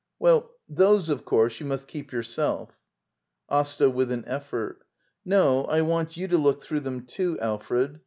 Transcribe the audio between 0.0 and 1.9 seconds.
Well, those, of course, you must